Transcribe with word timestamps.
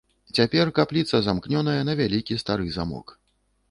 Цяпер 0.37 0.71
капліца 0.79 1.21
замкнёная 1.27 1.79
на 1.93 1.99
вялікі 2.03 2.43
стары 2.45 2.77
замок. 2.81 3.19